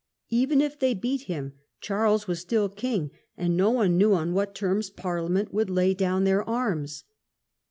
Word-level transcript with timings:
Even 0.31 0.61
if 0.61 0.79
they 0.79 0.95
beat 0.95 1.25
him 1.29 1.53
Charles 1.79 2.27
was 2.27 2.39
still 2.39 2.67
king, 2.69 3.11
and 3.37 3.55
no 3.55 3.69
one 3.69 3.97
knew 3.99 4.15
on 4.15 4.33
what 4.33 4.55
terms 4.55 4.89
Parliament 4.89 5.53
would 5.53 5.69
lay 5.69 5.93
down 5.93 6.23
their 6.23 6.43
arms. 6.49 7.03